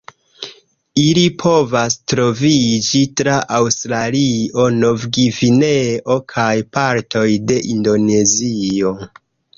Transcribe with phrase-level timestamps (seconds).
[1.01, 8.97] Ili povas troviĝi tra Aŭstralio, Novgvineo, kaj partoj de Indonezio.